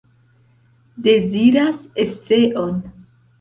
[1.07, 2.75] Deziras eseon.